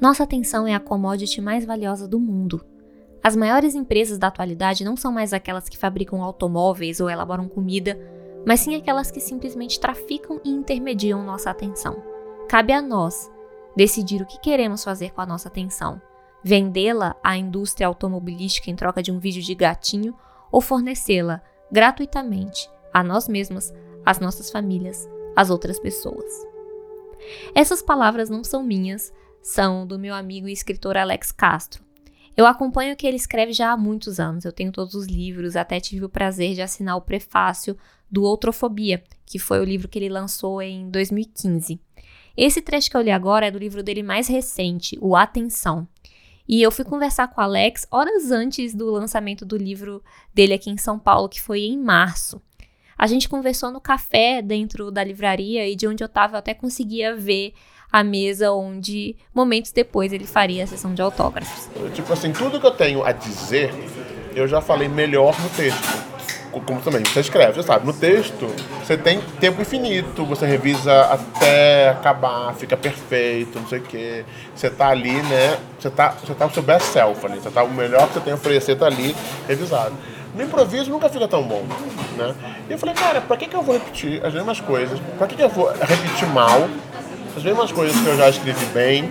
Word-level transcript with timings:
Nossa 0.00 0.24
atenção 0.24 0.66
é 0.66 0.74
a 0.74 0.80
commodity 0.80 1.40
mais 1.40 1.64
valiosa 1.64 2.06
do 2.06 2.20
mundo. 2.20 2.64
As 3.22 3.34
maiores 3.34 3.74
empresas 3.74 4.18
da 4.18 4.26
atualidade 4.26 4.84
não 4.84 4.96
são 4.96 5.10
mais 5.10 5.32
aquelas 5.32 5.68
que 5.68 5.78
fabricam 5.78 6.22
automóveis 6.22 7.00
ou 7.00 7.08
elaboram 7.08 7.48
comida, 7.48 7.98
mas 8.46 8.60
sim 8.60 8.76
aquelas 8.76 9.10
que 9.10 9.20
simplesmente 9.20 9.80
traficam 9.80 10.40
e 10.44 10.50
intermediam 10.50 11.24
nossa 11.24 11.50
atenção. 11.50 12.02
Cabe 12.48 12.72
a 12.72 12.82
nós 12.82 13.30
decidir 13.74 14.22
o 14.22 14.26
que 14.26 14.38
queremos 14.38 14.84
fazer 14.84 15.12
com 15.12 15.22
a 15.22 15.26
nossa 15.26 15.48
atenção: 15.48 16.00
vendê-la 16.44 17.16
à 17.24 17.36
indústria 17.36 17.86
automobilística 17.86 18.70
em 18.70 18.76
troca 18.76 19.02
de 19.02 19.10
um 19.10 19.18
vídeo 19.18 19.42
de 19.42 19.54
gatinho 19.54 20.14
ou 20.52 20.60
fornecê-la 20.60 21.42
gratuitamente 21.72 22.70
a 22.92 23.02
nós 23.02 23.28
mesmas, 23.28 23.74
às 24.04 24.20
nossas 24.20 24.50
famílias, 24.50 25.08
às 25.34 25.50
outras 25.50 25.80
pessoas. 25.80 26.46
Essas 27.54 27.82
palavras 27.82 28.30
não 28.30 28.44
são 28.44 28.62
minhas, 28.62 29.12
são 29.46 29.86
do 29.86 29.96
meu 29.96 30.12
amigo 30.12 30.48
e 30.48 30.52
escritor 30.52 30.96
Alex 30.96 31.30
Castro. 31.30 31.84
Eu 32.36 32.46
acompanho 32.46 32.92
o 32.92 32.96
que 32.96 33.06
ele 33.06 33.16
escreve 33.16 33.52
já 33.52 33.70
há 33.70 33.76
muitos 33.76 34.18
anos, 34.18 34.44
eu 34.44 34.50
tenho 34.50 34.72
todos 34.72 34.94
os 34.94 35.06
livros, 35.06 35.54
até 35.54 35.78
tive 35.78 36.04
o 36.04 36.08
prazer 36.08 36.52
de 36.54 36.62
assinar 36.62 36.96
o 36.96 37.00
prefácio 37.00 37.76
do 38.10 38.24
Outrofobia, 38.24 39.04
que 39.24 39.38
foi 39.38 39.60
o 39.60 39.64
livro 39.64 39.86
que 39.86 40.00
ele 40.00 40.08
lançou 40.08 40.60
em 40.60 40.90
2015. 40.90 41.80
Esse 42.36 42.60
trecho 42.60 42.90
que 42.90 42.96
eu 42.96 43.00
li 43.00 43.10
agora 43.12 43.46
é 43.46 43.50
do 43.50 43.58
livro 43.58 43.84
dele 43.84 44.02
mais 44.02 44.26
recente, 44.26 44.98
o 45.00 45.14
Atenção. 45.14 45.86
E 46.48 46.60
eu 46.60 46.72
fui 46.72 46.84
conversar 46.84 47.28
com 47.28 47.40
o 47.40 47.44
Alex 47.44 47.86
horas 47.90 48.32
antes 48.32 48.74
do 48.74 48.90
lançamento 48.90 49.46
do 49.46 49.56
livro 49.56 50.02
dele 50.34 50.54
aqui 50.54 50.70
em 50.70 50.76
São 50.76 50.98
Paulo, 50.98 51.28
que 51.28 51.40
foi 51.40 51.60
em 51.60 51.78
março. 51.78 52.42
A 52.98 53.06
gente 53.06 53.28
conversou 53.28 53.70
no 53.70 53.80
café 53.80 54.42
dentro 54.42 54.90
da 54.90 55.04
livraria 55.04 55.68
e 55.68 55.76
de 55.76 55.86
onde 55.86 56.02
eu 56.02 56.06
estava 56.06 56.34
eu 56.34 56.38
até 56.38 56.52
conseguia 56.52 57.14
ver 57.14 57.54
a 57.96 58.04
mesa 58.04 58.52
onde 58.52 59.16
momentos 59.34 59.72
depois 59.72 60.12
ele 60.12 60.26
faria 60.26 60.64
a 60.64 60.66
sessão 60.66 60.92
de 60.92 61.00
autógrafos. 61.00 61.66
Tipo 61.94 62.12
assim, 62.12 62.30
tudo 62.30 62.60
que 62.60 62.66
eu 62.66 62.70
tenho 62.70 63.02
a 63.02 63.10
dizer, 63.10 63.72
eu 64.34 64.46
já 64.46 64.60
falei 64.60 64.86
melhor 64.86 65.34
no 65.40 65.48
texto 65.48 66.04
como 66.66 66.80
também 66.80 67.02
você 67.04 67.20
escreve, 67.20 67.52
você 67.52 67.62
sabe, 67.62 67.84
no 67.84 67.92
texto 67.92 68.46
você 68.82 68.96
tem 68.96 69.20
tempo 69.38 69.60
infinito, 69.60 70.24
você 70.24 70.46
revisa 70.46 71.02
até 71.02 71.90
acabar, 71.90 72.54
fica 72.54 72.76
perfeito, 72.78 73.60
não 73.60 73.68
sei 73.68 73.80
o 73.80 73.82
quê. 73.82 74.24
Você 74.54 74.70
tá 74.70 74.88
ali, 74.88 75.12
né? 75.12 75.58
Você 75.78 75.90
tá, 75.90 76.14
você 76.24 76.32
tá 76.34 76.46
o 76.46 76.50
seu 76.50 76.62
best 76.62 76.86
self 76.86 77.26
ali, 77.26 77.38
você 77.40 77.50
tá 77.50 77.62
o 77.62 77.70
melhor 77.70 78.08
que 78.08 78.14
você 78.14 78.20
tem 78.20 78.32
a 78.32 78.36
oferecer 78.36 78.76
tá 78.76 78.86
ali 78.86 79.14
revisado. 79.46 79.94
No 80.34 80.42
improviso 80.42 80.90
nunca 80.90 81.08
fica 81.08 81.26
tão 81.28 81.42
bom, 81.42 81.62
né? 82.16 82.34
E 82.68 82.72
eu 82.72 82.78
falei, 82.78 82.94
cara, 82.94 83.20
pra 83.20 83.36
que, 83.36 83.46
que 83.46 83.56
eu 83.56 83.62
vou 83.62 83.74
repetir 83.74 84.24
as 84.24 84.32
mesmas 84.32 84.60
coisas? 84.60 84.98
Pra 85.18 85.26
que, 85.26 85.34
que 85.34 85.42
eu 85.42 85.48
vou 85.48 85.70
repetir 85.72 86.28
mal 86.28 86.68
as 87.36 87.42
mesmas 87.42 87.70
coisas 87.70 87.94
que 88.00 88.06
eu 88.06 88.16
já 88.16 88.30
escrevi 88.30 88.64
bem? 88.66 89.10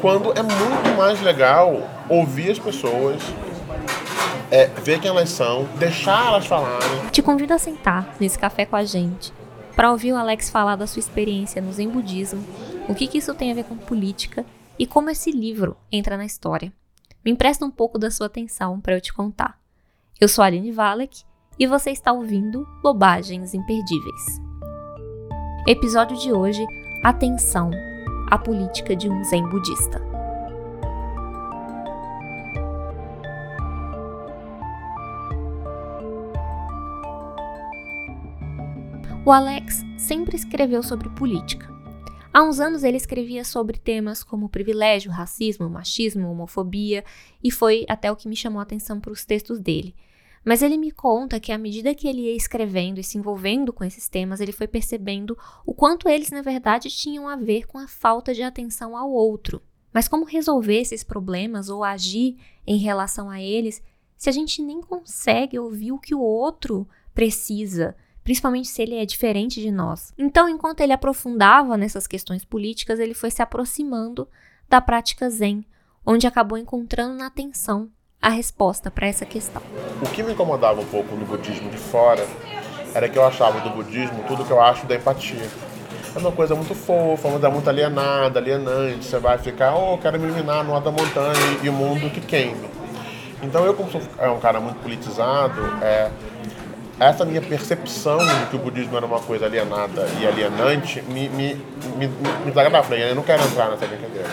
Quando 0.00 0.32
é 0.32 0.42
muito 0.42 0.96
mais 0.96 1.20
legal 1.20 1.82
ouvir 2.08 2.52
as 2.52 2.58
pessoas, 2.58 3.20
é, 4.50 4.66
ver 4.66 5.00
quem 5.00 5.10
elas 5.10 5.28
são, 5.28 5.64
deixar 5.76 6.28
elas 6.28 6.46
falarem. 6.46 7.08
Te 7.10 7.20
convido 7.20 7.52
a 7.52 7.58
sentar 7.58 8.14
nesse 8.20 8.38
café 8.38 8.64
com 8.64 8.76
a 8.76 8.84
gente 8.84 9.32
para 9.74 9.90
ouvir 9.90 10.12
o 10.12 10.16
Alex 10.16 10.48
falar 10.48 10.76
da 10.76 10.86
sua 10.86 11.00
experiência 11.00 11.60
no 11.60 11.72
Zen 11.72 11.88
Budismo, 11.88 12.44
o 12.88 12.94
que, 12.94 13.06
que 13.06 13.18
isso 13.18 13.34
tem 13.34 13.50
a 13.50 13.54
ver 13.54 13.64
com 13.64 13.76
política 13.76 14.44
e 14.78 14.86
como 14.86 15.10
esse 15.10 15.30
livro 15.30 15.76
entra 15.90 16.16
na 16.16 16.24
história. 16.24 16.72
Me 17.24 17.32
empresta 17.32 17.64
um 17.64 17.70
pouco 17.70 17.98
da 17.98 18.10
sua 18.10 18.26
atenção 18.26 18.80
para 18.80 18.94
eu 18.94 19.00
te 19.00 19.12
contar. 19.12 19.58
Eu 20.20 20.28
sou 20.28 20.44
Aline 20.44 20.70
Valek 20.70 21.22
e 21.58 21.66
você 21.66 21.90
está 21.90 22.12
ouvindo 22.12 22.66
Bobagens 22.82 23.54
Imperdíveis. 23.54 24.40
Episódio 25.66 26.16
de 26.16 26.32
hoje: 26.32 26.64
Atenção, 27.02 27.70
a 28.26 28.36
política 28.36 28.94
de 28.94 29.08
um 29.08 29.24
Zen 29.24 29.48
budista. 29.48 29.98
O 39.24 39.32
Alex 39.32 39.82
sempre 39.96 40.36
escreveu 40.36 40.82
sobre 40.82 41.08
política. 41.08 41.66
Há 42.34 42.42
uns 42.42 42.60
anos 42.60 42.84
ele 42.84 42.98
escrevia 42.98 43.44
sobre 43.46 43.78
temas 43.78 44.22
como 44.22 44.50
privilégio, 44.50 45.10
racismo, 45.10 45.70
machismo, 45.70 46.30
homofobia, 46.30 47.02
e 47.42 47.50
foi 47.50 47.86
até 47.88 48.12
o 48.12 48.16
que 48.16 48.28
me 48.28 48.36
chamou 48.36 48.60
a 48.60 48.62
atenção 48.62 49.00
para 49.00 49.10
os 49.10 49.24
textos 49.24 49.58
dele. 49.58 49.94
Mas 50.44 50.62
ele 50.62 50.78
me 50.78 50.90
conta 50.90 51.38
que 51.38 51.52
à 51.52 51.58
medida 51.58 51.94
que 51.94 52.08
ele 52.08 52.22
ia 52.22 52.36
escrevendo 52.36 52.98
e 52.98 53.04
se 53.04 53.18
envolvendo 53.18 53.72
com 53.72 53.84
esses 53.84 54.08
temas, 54.08 54.40
ele 54.40 54.52
foi 54.52 54.66
percebendo 54.66 55.36
o 55.66 55.74
quanto 55.74 56.08
eles, 56.08 56.30
na 56.30 56.40
verdade, 56.40 56.88
tinham 56.88 57.28
a 57.28 57.36
ver 57.36 57.66
com 57.66 57.78
a 57.78 57.86
falta 57.86 58.32
de 58.32 58.42
atenção 58.42 58.96
ao 58.96 59.10
outro. 59.10 59.60
Mas 59.92 60.08
como 60.08 60.24
resolver 60.24 60.80
esses 60.80 61.04
problemas 61.04 61.68
ou 61.68 61.84
agir 61.84 62.38
em 62.66 62.78
relação 62.78 63.28
a 63.28 63.40
eles 63.40 63.82
se 64.16 64.28
a 64.28 64.32
gente 64.32 64.62
nem 64.62 64.80
consegue 64.80 65.58
ouvir 65.58 65.92
o 65.92 65.98
que 65.98 66.14
o 66.14 66.20
outro 66.20 66.88
precisa? 67.14 67.94
principalmente 68.22 68.68
se 68.68 68.82
ele 68.82 68.94
é 68.94 69.04
diferente 69.04 69.60
de 69.60 69.70
nós. 69.70 70.12
Então, 70.16 70.48
enquanto 70.48 70.80
ele 70.80 70.92
aprofundava 70.92 71.76
nessas 71.76 72.06
questões 72.06 72.44
políticas, 72.44 72.98
ele 72.98 73.14
foi 73.14 73.30
se 73.30 73.42
aproximando 73.42 74.28
da 74.68 74.80
prática 74.80 75.28
Zen, 75.28 75.64
onde 76.06 76.26
acabou 76.26 76.56
encontrando 76.56 77.14
na 77.14 77.26
atenção 77.26 77.90
a 78.22 78.28
resposta 78.28 78.90
para 78.90 79.06
essa 79.06 79.24
questão. 79.24 79.62
O 80.02 80.06
que 80.06 80.22
me 80.22 80.32
incomodava 80.32 80.80
um 80.80 80.86
pouco 80.86 81.14
no 81.16 81.24
budismo 81.24 81.70
de 81.70 81.78
fora 81.78 82.26
era 82.94 83.08
que 83.08 83.16
eu 83.16 83.24
achava 83.24 83.60
do 83.60 83.70
budismo 83.70 84.24
tudo 84.28 84.44
que 84.44 84.50
eu 84.50 84.60
acho 84.60 84.86
da 84.86 84.94
empatia. 84.94 85.48
É 86.14 86.18
uma 86.18 86.32
coisa 86.32 86.54
muito 86.54 86.74
fofa, 86.74 87.28
uma 87.28 87.38
coisa 87.38 87.50
muito 87.50 87.70
alienada, 87.70 88.38
alienante. 88.38 89.04
Você 89.04 89.18
vai 89.18 89.38
ficar, 89.38 89.74
oh, 89.74 89.94
eu 89.94 89.98
quero 89.98 90.18
me 90.18 90.26
eliminar 90.26 90.64
no 90.64 90.74
alto 90.74 90.84
da 90.84 90.90
montanha 90.90 91.58
e 91.62 91.68
o 91.68 91.72
mundo 91.72 92.10
que 92.10 92.20
queime. 92.20 92.68
Então 93.42 93.64
eu, 93.64 93.72
como 93.72 93.90
sou 93.90 94.02
é 94.18 94.28
um 94.28 94.38
cara 94.38 94.60
muito 94.60 94.78
politizado, 94.82 95.62
é, 95.80 96.10
essa 96.98 97.24
minha 97.24 97.40
percepção 97.40 98.18
de 98.18 98.46
que 98.50 98.56
o 98.56 98.58
budismo 98.58 98.96
era 98.96 99.06
uma 99.06 99.20
coisa 99.20 99.46
alienada 99.46 100.06
e 100.20 100.26
alienante 100.26 101.00
me, 101.02 101.28
me, 101.30 101.54
me, 101.96 102.06
me 102.06 102.46
desagradava. 102.46 102.94
Eu 102.96 103.14
não 103.14 103.22
quero 103.22 103.42
entrar 103.44 103.70
nessa 103.70 103.86
brincadeira. 103.86 104.28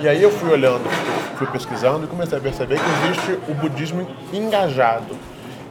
E 0.00 0.08
aí 0.08 0.22
eu 0.22 0.30
fui 0.30 0.50
olhando, 0.50 0.82
fui 1.36 1.46
pesquisando 1.46 2.04
e 2.04 2.08
comecei 2.08 2.38
a 2.38 2.40
perceber 2.40 2.78
que 2.78 3.06
existe 3.06 3.38
o 3.48 3.54
budismo 3.54 4.06
engajado, 4.32 5.16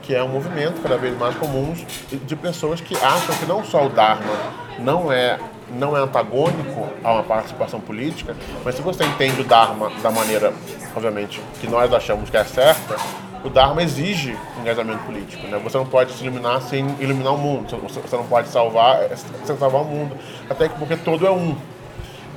que 0.02 0.14
é 0.14 0.24
um 0.24 0.28
movimento 0.28 0.82
cada 0.82 0.98
vez 0.98 1.18
mais 1.18 1.36
comum 1.36 1.74
de 2.12 2.36
pessoas 2.36 2.82
que 2.82 2.96
acham 2.96 3.36
que 3.36 3.46
não 3.46 3.64
só 3.64 3.86
o 3.86 3.90
Dharma 3.90 4.34
não 4.80 5.12
é 5.12 5.40
não 5.70 5.98
é 5.98 6.00
antagônico 6.00 6.88
a 7.04 7.14
uma 7.14 7.24
participação 7.24 7.80
política, 7.80 8.36
mas 8.64 8.76
se 8.76 8.82
você 8.82 9.04
entende 9.06 9.42
o 9.42 9.44
Dharma 9.44 9.92
da 10.04 10.12
maneira, 10.12 10.54
obviamente, 10.96 11.42
que 11.60 11.68
nós 11.68 11.92
achamos 11.92 12.30
que 12.30 12.38
é 12.38 12.44
certa, 12.44 12.96
o 13.44 13.50
Dharma 13.50 13.84
exige 13.84 14.38
engajamento 14.60 15.04
político. 15.04 15.46
Né? 15.48 15.60
Você 15.64 15.78
não 15.78 15.86
pode 15.86 16.14
se 16.14 16.24
iluminar 16.24 16.62
sem 16.62 16.86
iluminar 17.00 17.34
o 17.34 17.38
mundo. 17.38 17.76
Você 17.82 18.16
não 18.16 18.26
pode 18.26 18.48
salvar 18.48 19.10
sem 19.46 19.58
salvar 19.58 19.82
o 19.82 19.86
mundo. 19.86 20.16
Até 20.50 20.70
que 20.70 20.78
porque 20.78 20.96
todo 20.96 21.26
é 21.26 21.32
um. 21.32 21.56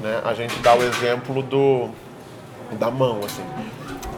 Né? 0.03 0.21
A 0.25 0.35
gente 0.35 0.59
dá 0.61 0.75
o 0.75 0.83
exemplo 0.83 1.43
do 1.43 1.91
da 2.72 2.91
mão, 2.91 3.21
assim. 3.25 3.44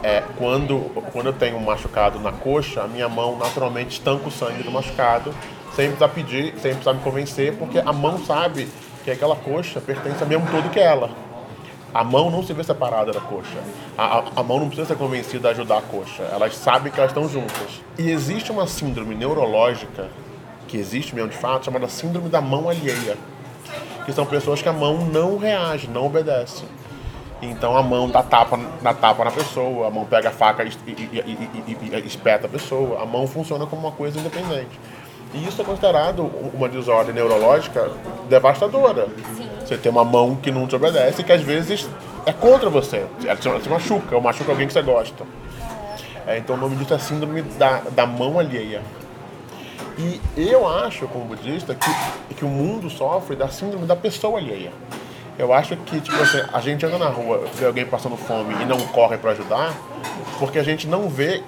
É, 0.01 0.23
quando, 0.37 0.79
quando 1.11 1.27
eu 1.27 1.33
tenho 1.33 1.57
um 1.57 1.61
machucado 1.61 2.19
na 2.19 2.31
coxa, 2.31 2.83
a 2.83 2.87
minha 2.87 3.09
mão 3.09 3.37
naturalmente 3.37 3.91
estanca 3.91 4.27
o 4.27 4.31
sangue 4.31 4.63
do 4.63 4.71
machucado, 4.71 5.33
sem 5.75 5.87
precisar 5.87 6.09
pedir, 6.09 6.53
sem 6.57 6.71
precisar 6.71 6.93
me 6.93 7.01
convencer, 7.01 7.55
porque 7.57 7.79
a 7.79 7.91
mão 7.91 8.17
sabe 8.25 8.67
que 9.03 9.11
aquela 9.11 9.35
coxa 9.35 9.81
pertence 9.81 10.21
ao 10.21 10.29
mesmo 10.29 10.47
todo 10.49 10.69
que 10.69 10.79
ela. 10.79 11.09
A 11.93 12.03
mão 12.03 12.29
não 12.29 12.43
se 12.43 12.53
vê 12.53 12.63
separada 12.63 13.11
da 13.11 13.19
coxa. 13.19 13.57
A, 13.97 14.19
a, 14.19 14.23
a, 14.37 14.43
mão 14.43 14.59
não 14.59 14.67
precisa 14.67 14.87
ser 14.87 14.95
convencida 14.95 15.47
a 15.47 15.51
ajudar 15.51 15.79
a 15.79 15.81
coxa. 15.81 16.21
Elas 16.23 16.55
sabem 16.55 16.91
que 16.91 16.99
elas 16.99 17.11
estão 17.11 17.27
juntas. 17.27 17.81
E 17.97 18.11
existe 18.11 18.51
uma 18.51 18.67
síndrome 18.67 19.15
neurológica, 19.15 20.07
que 20.67 20.77
existe 20.77 21.15
mesmo 21.15 21.31
de 21.31 21.37
fato, 21.37 21.65
chamada 21.65 21.87
síndrome 21.87 22.29
da 22.29 22.39
mão 22.39 22.69
alheia. 22.69 23.17
Que 24.05 24.13
são 24.13 24.25
pessoas 24.25 24.61
que 24.61 24.69
a 24.69 24.73
mão 24.73 24.97
não 25.05 25.37
reage, 25.37 25.87
não 25.87 26.05
obedece. 26.05 26.63
Então 27.41 27.75
a 27.77 27.81
mão 27.81 28.09
dá 28.09 28.21
tapa, 28.21 28.59
dá 28.81 28.93
tapa 28.93 29.23
na 29.23 29.31
pessoa, 29.31 29.87
a 29.87 29.89
mão 29.89 30.05
pega 30.05 30.29
a 30.29 30.31
faca 30.31 30.63
e, 30.63 30.69
e, 30.87 30.91
e, 30.91 31.95
e 31.95 32.07
espeta 32.07 32.47
a 32.47 32.49
pessoa. 32.49 33.01
A 33.01 33.05
mão 33.05 33.25
funciona 33.27 33.65
como 33.65 33.81
uma 33.87 33.91
coisa 33.91 34.19
independente. 34.19 34.79
E 35.33 35.47
isso 35.47 35.61
é 35.61 35.65
considerado 35.65 36.23
uma 36.53 36.67
desordem 36.67 37.13
neurológica 37.13 37.91
devastadora. 38.27 39.07
Sim. 39.37 39.47
Você 39.59 39.77
tem 39.77 39.91
uma 39.91 40.03
mão 40.03 40.35
que 40.35 40.51
não 40.51 40.65
te 40.65 40.75
obedece 40.75 41.21
e 41.21 41.23
que 41.23 41.31
às 41.31 41.41
vezes 41.41 41.87
é 42.25 42.33
contra 42.33 42.69
você. 42.69 43.05
Ela 43.23 43.35
te, 43.35 43.69
machuca, 43.69 44.15
ou 44.15 44.21
machuca 44.21 44.51
alguém 44.51 44.67
que 44.67 44.73
você 44.73 44.81
gosta. 44.81 45.23
É, 46.25 46.37
então 46.39 46.55
o 46.55 46.59
nome 46.59 46.75
disso 46.75 46.93
é 46.93 46.99
síndrome 46.99 47.43
da, 47.43 47.81
da 47.91 48.05
mão 48.05 48.39
alheia. 48.39 48.81
E 49.97 50.19
eu 50.37 50.67
acho, 50.67 51.07
como 51.07 51.25
budista, 51.25 51.75
que, 51.75 52.35
que 52.35 52.45
o 52.45 52.47
mundo 52.47 52.89
sofre 52.89 53.35
da 53.35 53.49
síndrome 53.49 53.85
da 53.85 53.95
pessoa 53.95 54.39
alheia. 54.39 54.71
Eu 55.39 55.53
acho 55.53 55.77
que, 55.77 56.01
tipo 56.01 56.21
assim, 56.21 56.41
a 56.51 56.59
gente 56.59 56.85
anda 56.85 56.97
na 56.97 57.07
rua, 57.07 57.47
vê 57.55 57.65
alguém 57.65 57.85
passando 57.85 58.17
fome 58.17 58.53
e 58.61 58.65
não 58.65 58.77
corre 58.87 59.17
para 59.17 59.31
ajudar, 59.31 59.73
porque 60.37 60.59
a 60.59 60.63
gente 60.63 60.85
não 60.85 61.07
vê 61.07 61.41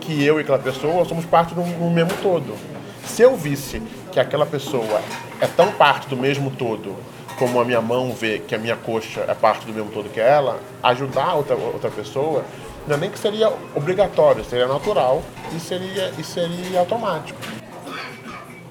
que 0.00 0.24
eu 0.24 0.38
e 0.38 0.42
aquela 0.42 0.58
pessoa 0.58 1.04
somos 1.04 1.24
parte 1.24 1.54
do, 1.54 1.62
do 1.62 1.88
mesmo 1.88 2.10
todo. 2.20 2.56
Se 3.04 3.22
eu 3.22 3.36
visse 3.36 3.80
que 4.10 4.18
aquela 4.18 4.44
pessoa 4.44 5.00
é 5.40 5.46
tão 5.46 5.70
parte 5.70 6.08
do 6.08 6.16
mesmo 6.16 6.50
todo 6.50 6.96
como 7.38 7.60
a 7.60 7.64
minha 7.64 7.80
mão 7.80 8.12
vê 8.12 8.40
que 8.40 8.56
a 8.56 8.58
minha 8.58 8.74
coxa 8.74 9.24
é 9.28 9.34
parte 9.34 9.64
do 9.64 9.72
mesmo 9.72 9.92
todo 9.92 10.10
que 10.12 10.18
ela, 10.18 10.58
ajudar 10.82 11.34
outra, 11.34 11.54
outra 11.54 11.90
pessoa, 11.92 12.44
não 12.88 12.96
é 12.96 12.98
nem 12.98 13.08
que 13.08 13.18
seria 13.20 13.52
obrigatório, 13.76 14.44
seria 14.44 14.66
natural 14.66 15.22
e 15.54 15.60
seria, 15.60 16.12
e 16.18 16.24
seria 16.24 16.80
automático. 16.80 17.38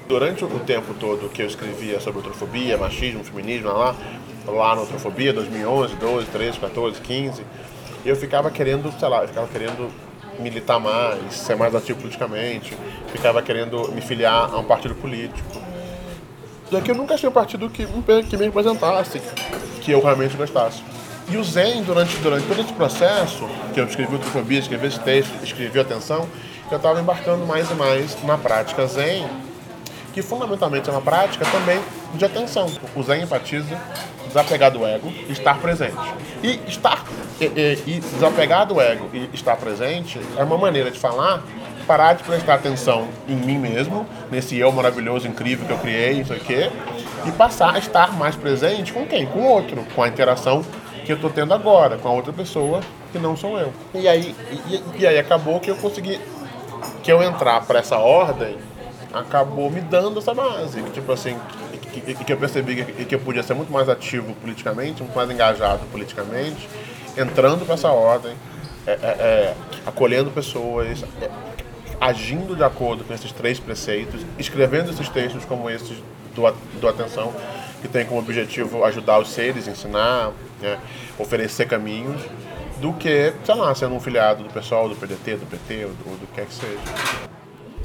Durante 0.10 0.44
o 0.44 0.60
tempo 0.60 0.94
todo 0.94 1.30
que 1.30 1.42
eu 1.42 1.48
escrevia 1.48 2.02
sobre 2.02 2.19
outrofobia, 2.19 2.78
machismo, 2.78 3.24
feminismo, 3.24 3.72
lá, 3.72 3.96
lá 4.47 4.75
na 4.75 4.81
outrofobia, 4.81 5.33
2011, 5.33 5.95
12, 5.95 6.27
13, 6.27 6.59
14, 6.59 7.01
15, 7.01 7.44
eu 8.05 8.15
ficava 8.15 8.49
querendo, 8.49 8.91
sei 8.97 9.07
lá, 9.07 9.21
eu 9.21 9.27
ficava 9.27 9.47
querendo 9.47 9.89
militar 10.39 10.79
mais, 10.79 11.33
ser 11.33 11.55
mais 11.55 11.73
ativo 11.73 11.99
politicamente, 11.99 12.77
ficava 13.11 13.41
querendo 13.41 13.91
me 13.91 14.01
filiar 14.01 14.53
a 14.53 14.57
um 14.57 14.63
partido 14.63 14.95
político. 14.95 15.61
Só 16.69 16.81
que 16.81 16.91
eu 16.91 16.95
nunca 16.95 17.15
achei 17.15 17.27
um 17.27 17.31
partido 17.31 17.69
que, 17.69 17.85
que 18.29 18.38
me 18.38 18.45
representasse, 18.45 19.21
que 19.81 19.91
eu 19.91 20.01
realmente 20.01 20.35
gostasse. 20.35 20.83
E 21.29 21.35
o 21.35 21.44
Zen, 21.44 21.83
durante, 21.83 22.15
durante 22.17 22.47
todo 22.47 22.61
esse 22.61 22.73
processo, 22.73 23.47
que 23.73 23.79
eu 23.79 23.85
escrevi 23.85 24.15
o 24.15 24.53
escrevi 24.53 24.88
esse 24.88 24.99
texto, 24.99 25.31
escrevi 25.44 25.79
Atenção, 25.79 26.27
eu 26.69 26.77
estava 26.77 26.99
embarcando 26.99 27.45
mais 27.45 27.69
e 27.69 27.73
mais 27.73 28.23
na 28.23 28.38
prática 28.38 28.85
Zen, 28.88 29.27
que 30.13 30.21
fundamentalmente 30.21 30.89
é 30.89 30.91
uma 30.91 31.01
prática 31.01 31.45
também 31.45 31.79
de 32.13 32.25
atenção. 32.25 32.69
O 32.95 33.03
Zen 33.03 33.23
enfatiza 33.23 33.77
desapegar 34.27 34.71
do 34.71 34.85
ego 34.85 35.12
e 35.27 35.31
estar 35.31 35.57
presente. 35.59 35.97
E 36.44 36.59
estar 36.68 37.06
e, 37.39 37.45
e, 37.45 37.83
e 37.88 38.00
desapegar 38.00 38.65
do 38.65 38.79
ego 38.79 39.09
e 39.13 39.29
estar 39.33 39.56
presente 39.57 40.19
é 40.38 40.44
uma 40.44 40.57
maneira 40.57 40.91
de 40.91 41.00
falar 41.00 41.44
parar 41.88 42.13
de 42.13 42.24
prestar 42.24 42.56
atenção 42.56 43.07
em 43.29 43.35
mim 43.35 43.57
mesmo, 43.57 44.06
nesse 44.29 44.57
eu 44.59 44.71
maravilhoso, 44.74 45.25
incrível 45.25 45.65
que 45.65 45.71
eu 45.71 45.77
criei, 45.77 46.18
não 46.18 46.25
sei 46.25 46.38
o 46.38 46.41
quê, 46.41 46.69
e 47.25 47.31
passar 47.31 47.75
a 47.75 47.79
estar 47.79 48.13
mais 48.13 48.35
presente 48.35 48.91
com 48.91 49.07
quem? 49.07 49.25
Com 49.25 49.39
o 49.39 49.47
outro, 49.47 49.85
com 49.95 50.03
a 50.03 50.07
interação 50.07 50.63
que 51.06 51.12
eu 51.13 51.15
estou 51.15 51.30
tendo 51.30 51.53
agora, 51.53 51.97
com 51.97 52.09
a 52.09 52.12
outra 52.12 52.33
pessoa 52.33 52.81
que 53.12 53.18
não 53.18 53.38
sou 53.38 53.57
eu. 53.57 53.71
E 53.94 54.06
aí, 54.07 54.35
e, 54.68 54.83
e 55.00 55.07
aí 55.07 55.18
acabou 55.18 55.62
que 55.62 55.71
eu 55.71 55.77
consegui, 55.77 56.19
que 57.01 57.09
eu 57.09 57.23
entrar 57.23 57.62
para 57.62 57.80
essa 57.80 57.97
ordem, 57.97 58.57
acabou 59.13 59.71
me 59.71 59.80
dando 59.80 60.19
essa 60.19 60.33
base, 60.33 60.81
que, 60.81 60.91
tipo 60.91 61.09
assim, 61.13 61.38
que, 62.13 62.24
que, 62.24 62.33
eu 62.33 62.38
percebi 62.38 62.83
que, 62.83 63.06
que 63.06 63.15
eu 63.15 63.19
podia 63.19 63.44
ser 63.44 63.54
muito 63.54 63.71
mais 63.71 63.89
ativo 63.89 64.33
politicamente, 64.36 65.01
muito 65.01 65.15
mais 65.15 65.30
engajado 65.30 65.86
politicamente, 65.92 66.68
entrando 67.18 67.65
para 67.65 67.74
essa 67.74 67.89
ordem, 67.89 68.33
é, 68.86 68.92
é, 68.92 68.95
é, 68.95 69.56
acolhendo 69.86 70.31
pessoas, 70.31 71.04
é, 71.21 71.30
agindo 72.00 72.56
de 72.56 72.63
acordo 72.63 73.04
com 73.04 73.13
esses 73.13 73.31
três 73.31 73.59
preceitos, 73.59 74.21
escrevendo 74.38 74.92
esses 74.92 75.09
textos 75.09 75.44
como 75.45 75.69
esses 75.69 75.98
do, 76.33 76.80
do 76.80 76.88
Atenção, 76.88 77.33
que 77.81 77.88
tem 77.88 78.06
como 78.06 78.19
objetivo 78.19 78.83
ajudar 78.86 79.19
os 79.19 79.30
seres, 79.30 79.68
ensinar, 79.68 80.31
né, 80.62 80.80
oferecer 81.18 81.68
caminhos, 81.68 82.21
do 82.80 82.94
que, 82.94 83.33
sei 83.44 83.56
lá, 83.56 83.74
sendo 83.74 83.95
um 83.95 84.00
filiado 84.00 84.44
do 84.44 84.54
pessoal, 84.54 84.88
do 84.88 84.95
PDT, 84.95 85.38
do 85.38 85.45
PT 85.48 85.86
ou 85.86 85.92
do, 85.92 86.19
do 86.19 86.27
que 86.27 86.33
quer 86.36 86.45
que 86.45 86.54
seja. 86.54 87.37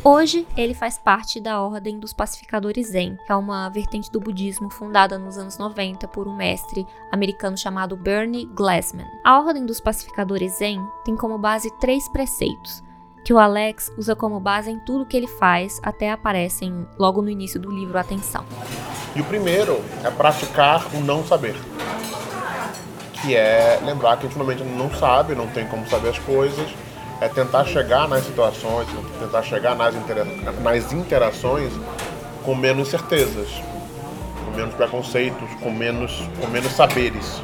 Hoje, 0.04 0.48
ele 0.56 0.74
faz 0.74 0.98
parte 0.98 1.40
da 1.40 1.62
Ordem 1.62 1.96
dos 1.96 2.12
Pacificadores 2.12 2.88
Zen, 2.88 3.16
que 3.24 3.30
é 3.30 3.36
uma 3.36 3.68
vertente 3.68 4.10
do 4.10 4.18
budismo 4.18 4.68
fundada 4.68 5.16
nos 5.16 5.38
anos 5.38 5.58
90 5.58 6.08
por 6.08 6.26
um 6.26 6.34
mestre 6.34 6.84
americano 7.12 7.56
chamado 7.56 7.96
Bernie 7.96 8.46
Glassman. 8.46 9.06
A 9.22 9.38
Ordem 9.38 9.64
dos 9.64 9.80
Pacificadores 9.80 10.58
Zen 10.58 10.84
tem 11.04 11.14
como 11.16 11.38
base 11.38 11.70
três 11.78 12.08
preceitos, 12.08 12.82
que 13.24 13.32
o 13.32 13.38
Alex 13.38 13.92
usa 13.96 14.16
como 14.16 14.40
base 14.40 14.72
em 14.72 14.80
tudo 14.80 15.06
que 15.06 15.16
ele 15.16 15.28
faz, 15.28 15.78
até 15.84 16.10
aparecem 16.10 16.84
logo 16.98 17.22
no 17.22 17.30
início 17.30 17.60
do 17.60 17.70
livro 17.70 17.96
Atenção. 17.96 18.44
E 19.14 19.20
o 19.20 19.24
primeiro 19.24 19.80
é 20.02 20.10
praticar 20.10 20.84
o 20.96 21.00
não 21.00 21.24
saber, 21.24 21.54
que 23.12 23.36
é 23.36 23.78
lembrar 23.84 24.16
que 24.16 24.26
ultimamente 24.26 24.64
não 24.64 24.92
sabe, 24.92 25.36
não 25.36 25.46
tem 25.46 25.64
como 25.68 25.88
saber 25.88 26.08
as 26.08 26.18
coisas, 26.18 26.74
é 27.22 27.28
tentar 27.28 27.64
chegar 27.64 28.08
nas 28.08 28.24
situações, 28.24 28.88
tentar 29.20 29.42
chegar 29.42 29.76
nas, 29.76 29.94
intera 29.94 30.24
nas 30.60 30.92
interações 30.92 31.72
com 32.42 32.52
menos 32.52 32.88
certezas, 32.88 33.48
com 34.44 34.50
menos 34.56 34.74
preconceitos, 34.74 35.48
com 35.60 35.70
menos, 35.70 36.28
com 36.40 36.48
menos 36.48 36.72
saberes. 36.72 37.40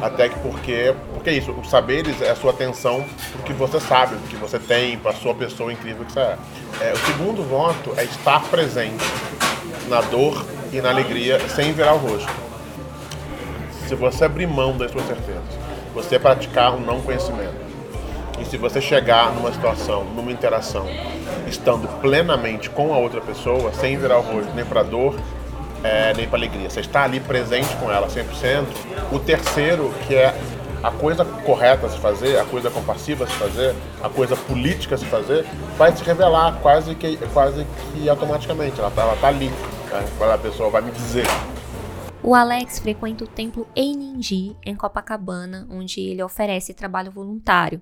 Até 0.00 0.30
que 0.30 0.38
porque, 0.38 0.94
porque 1.12 1.28
é 1.28 1.32
isso, 1.34 1.52
os 1.52 1.68
saberes 1.68 2.22
é 2.22 2.30
a 2.30 2.36
sua 2.36 2.52
atenção 2.52 3.04
o 3.38 3.42
que 3.42 3.52
você 3.52 3.78
sabe, 3.78 4.14
o 4.14 4.20
que 4.20 4.36
você 4.36 4.58
tem, 4.58 4.96
para 4.96 5.12
sua 5.12 5.34
pessoa 5.34 5.70
incrível 5.70 6.06
que 6.06 6.12
você 6.12 6.20
é. 6.20 6.38
é. 6.80 6.92
O 6.94 6.98
segundo 6.98 7.42
voto 7.42 7.92
é 7.98 8.04
estar 8.04 8.40
presente 8.44 9.04
na 9.86 10.00
dor 10.00 10.46
e 10.72 10.80
na 10.80 10.88
alegria 10.88 11.38
sem 11.50 11.74
virar 11.74 11.92
o 11.92 11.98
rosto. 11.98 12.32
Se 13.86 13.94
você 13.94 14.24
abrir 14.24 14.46
mão 14.46 14.78
das 14.78 14.90
suas 14.90 15.06
certezas, 15.06 15.42
você 15.92 16.18
praticar 16.18 16.74
o 16.74 16.80
não 16.80 17.02
conhecimento, 17.02 17.67
se 18.48 18.56
você 18.56 18.80
chegar 18.80 19.32
numa 19.34 19.52
situação, 19.52 20.04
numa 20.04 20.32
interação, 20.32 20.86
estando 21.46 21.86
plenamente 22.00 22.70
com 22.70 22.94
a 22.94 22.98
outra 22.98 23.20
pessoa, 23.20 23.72
sem 23.72 23.96
virar 23.96 24.18
o 24.18 24.22
rosto 24.22 24.52
nem 24.54 24.64
para 24.64 24.82
dor, 24.82 25.14
é, 25.84 26.12
nem 26.14 26.26
para 26.26 26.38
alegria. 26.38 26.68
Você 26.68 26.80
está 26.80 27.04
ali 27.04 27.20
presente 27.20 27.74
com 27.76 27.90
ela 27.90 28.08
100%. 28.08 28.64
O 29.12 29.18
terceiro, 29.18 29.92
que 30.06 30.14
é 30.14 30.34
a 30.82 30.90
coisa 30.90 31.24
correta 31.24 31.86
a 31.86 31.90
se 31.90 31.98
fazer, 31.98 32.38
a 32.38 32.44
coisa 32.44 32.70
compassiva 32.70 33.24
a 33.24 33.26
se 33.26 33.34
fazer, 33.34 33.74
a 34.02 34.08
coisa 34.08 34.36
política 34.36 34.94
a 34.94 34.98
se 34.98 35.04
fazer, 35.06 35.44
vai 35.76 35.94
se 35.94 36.02
revelar 36.02 36.58
quase 36.60 36.94
que, 36.94 37.16
quase 37.32 37.66
que 37.92 38.08
automaticamente. 38.08 38.78
Ela 38.78 38.88
está 38.88 39.14
tá 39.16 39.28
ali. 39.28 39.48
Né? 39.48 40.34
A 40.34 40.38
pessoa 40.38 40.70
vai 40.70 40.82
me 40.82 40.90
dizer. 40.90 41.26
O 42.22 42.34
Alex 42.34 42.80
frequenta 42.80 43.24
o 43.24 43.28
templo 43.28 43.66
Eininji, 43.76 44.56
em 44.64 44.74
Copacabana, 44.74 45.66
onde 45.70 46.00
ele 46.00 46.22
oferece 46.22 46.74
trabalho 46.74 47.10
voluntário. 47.10 47.80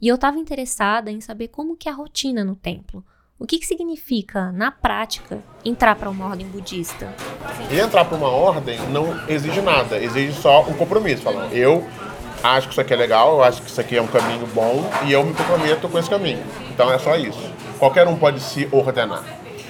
E 0.00 0.08
eu 0.08 0.16
estava 0.16 0.38
interessada 0.38 1.10
em 1.10 1.22
saber 1.22 1.48
como 1.48 1.74
que 1.74 1.88
é 1.88 1.92
a 1.92 1.94
rotina 1.94 2.44
no 2.44 2.54
templo. 2.54 3.02
O 3.38 3.46
que, 3.46 3.58
que 3.58 3.66
significa, 3.66 4.52
na 4.52 4.70
prática, 4.70 5.42
entrar 5.64 5.96
para 5.96 6.10
uma 6.10 6.26
ordem 6.26 6.46
budista? 6.46 7.14
Entrar 7.70 8.04
para 8.04 8.16
uma 8.16 8.28
ordem 8.28 8.78
não 8.90 9.06
exige 9.28 9.62
nada, 9.62 9.98
exige 9.98 10.34
só 10.34 10.62
um 10.62 10.74
compromisso. 10.74 11.22
Falando, 11.22 11.52
eu 11.52 11.86
acho 12.42 12.68
que 12.68 12.74
isso 12.74 12.80
aqui 12.80 12.92
é 12.92 12.96
legal, 12.96 13.36
eu 13.36 13.44
acho 13.44 13.62
que 13.62 13.68
isso 13.68 13.80
aqui 13.80 13.96
é 13.96 14.02
um 14.02 14.06
caminho 14.06 14.46
bom 14.48 14.84
e 15.06 15.12
eu 15.12 15.24
me 15.24 15.32
comprometo 15.32 15.88
com 15.88 15.98
esse 15.98 16.10
caminho. 16.10 16.44
Então 16.70 16.92
é 16.92 16.98
só 16.98 17.16
isso. 17.16 17.50
Qualquer 17.78 18.06
um 18.06 18.16
pode 18.16 18.40
se 18.40 18.68
ordenar. 18.70 19.24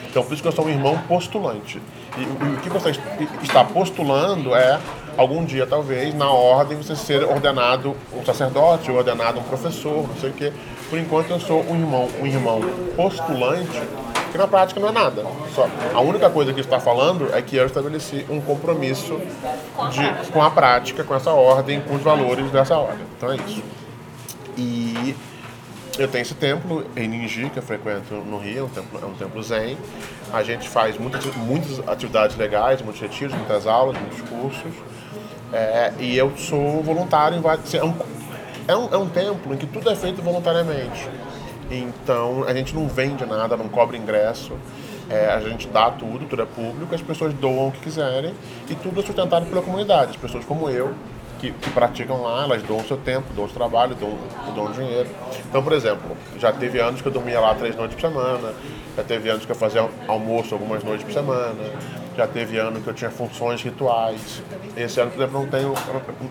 Então 0.08 0.24
por 0.24 0.32
isso 0.32 0.42
que 0.42 0.48
eu 0.48 0.52
sou 0.52 0.66
um 0.66 0.70
irmão 0.70 0.98
postulante. 1.06 1.80
E 2.18 2.22
o 2.56 2.60
que 2.60 2.68
você 2.68 2.92
está 3.42 3.64
postulando 3.64 4.54
é 4.56 4.80
algum 5.16 5.44
dia, 5.44 5.66
talvez, 5.66 6.14
na 6.14 6.30
ordem, 6.30 6.76
você 6.76 6.94
ser 6.94 7.24
ordenado 7.24 7.96
um 8.12 8.24
sacerdote, 8.24 8.90
ordenado 8.90 9.40
um 9.40 9.42
professor, 9.42 10.06
não 10.06 10.16
sei 10.16 10.30
o 10.30 10.32
quê. 10.32 10.52
Por 10.88 10.98
enquanto, 10.98 11.30
eu 11.30 11.40
sou 11.40 11.64
um 11.68 11.74
irmão, 11.74 12.08
um 12.20 12.26
irmão 12.26 12.60
postulante, 12.94 13.82
que 14.30 14.38
na 14.38 14.46
prática 14.46 14.78
não 14.78 14.88
é 14.88 14.92
nada. 14.92 15.24
Só, 15.54 15.68
a 15.94 16.00
única 16.00 16.28
coisa 16.30 16.52
que 16.52 16.60
está 16.60 16.78
falando 16.78 17.34
é 17.34 17.40
que 17.42 17.56
eu 17.56 17.66
estabeleci 17.66 18.24
um 18.28 18.40
compromisso 18.40 19.18
de, 19.90 20.30
com 20.32 20.42
a 20.42 20.50
prática, 20.50 21.02
com 21.02 21.14
essa 21.14 21.32
ordem, 21.32 21.80
com 21.80 21.94
os 21.94 22.02
valores 22.02 22.50
dessa 22.50 22.76
ordem. 22.76 23.06
Então 23.16 23.32
é 23.32 23.36
isso. 23.36 23.62
E 24.56 25.14
eu 25.98 26.08
tenho 26.08 26.22
esse 26.22 26.34
templo 26.34 26.84
em 26.94 27.08
Ninji, 27.08 27.48
que 27.48 27.58
eu 27.58 27.62
frequento 27.62 28.14
no 28.14 28.38
Rio, 28.38 28.58
é 28.58 28.62
um 28.64 28.68
templo, 28.68 29.00
é 29.02 29.06
um 29.06 29.14
templo 29.14 29.42
zen. 29.42 29.78
A 30.32 30.42
gente 30.42 30.68
faz 30.68 30.98
muitas, 30.98 31.24
muitas 31.36 31.86
atividades 31.88 32.36
legais, 32.36 32.82
muitos 32.82 33.00
retiros, 33.00 33.34
muitas 33.34 33.66
aulas, 33.66 33.96
muitos 33.98 34.20
cursos. 34.28 34.72
É, 35.52 35.92
e 35.98 36.16
eu 36.16 36.36
sou 36.36 36.82
voluntário 36.82 37.38
em 37.38 37.40
vários. 37.40 37.72
É 37.74 37.84
um, 37.84 37.94
é, 38.66 38.76
um, 38.76 38.94
é 38.94 38.96
um 38.96 39.08
templo 39.08 39.54
em 39.54 39.56
que 39.56 39.66
tudo 39.66 39.90
é 39.90 39.96
feito 39.96 40.20
voluntariamente. 40.22 41.08
Então 41.70 42.44
a 42.44 42.54
gente 42.54 42.74
não 42.74 42.88
vende 42.88 43.24
nada, 43.26 43.56
não 43.56 43.68
cobra 43.68 43.96
ingresso. 43.96 44.54
É, 45.08 45.26
a 45.26 45.40
gente 45.40 45.68
dá 45.68 45.90
tudo, 45.90 46.26
tudo 46.26 46.42
é 46.42 46.46
público, 46.46 46.92
as 46.92 47.00
pessoas 47.00 47.32
doam 47.34 47.68
o 47.68 47.72
que 47.72 47.78
quiserem 47.80 48.34
e 48.68 48.74
tudo 48.74 49.00
é 49.00 49.04
sustentado 49.04 49.46
pela 49.46 49.62
comunidade. 49.62 50.10
As 50.10 50.16
pessoas 50.16 50.44
como 50.44 50.68
eu, 50.68 50.94
que, 51.38 51.50
que, 51.52 51.70
praticam 51.70 52.22
lá, 52.22 52.44
elas 52.44 52.62
doam 52.62 52.84
seu 52.84 52.96
tempo, 52.96 53.32
doam 53.34 53.46
o 53.46 53.50
trabalho, 53.50 53.94
doam, 53.94 54.18
doam 54.54 54.72
dinheiro. 54.72 55.08
Então, 55.48 55.62
por 55.62 55.72
exemplo, 55.72 56.16
já 56.38 56.52
teve 56.52 56.78
anos 56.78 57.00
que 57.00 57.08
eu 57.08 57.12
dormia 57.12 57.40
lá 57.40 57.54
três 57.54 57.76
noites 57.76 57.94
por 57.94 58.00
semana, 58.00 58.54
já 58.96 59.02
teve 59.02 59.28
anos 59.28 59.44
que 59.44 59.52
eu 59.52 59.56
fazia 59.56 59.88
almoço 60.08 60.54
algumas 60.54 60.82
noites 60.82 61.04
por 61.04 61.12
semana, 61.12 61.54
já 62.16 62.26
teve 62.26 62.56
ano 62.56 62.80
que 62.80 62.88
eu 62.88 62.94
tinha 62.94 63.10
funções 63.10 63.62
rituais. 63.62 64.42
Esse 64.76 65.00
ano, 65.00 65.10
por 65.10 65.22
exemplo, 65.22 65.40
não 65.40 65.48
tenho 65.48 65.74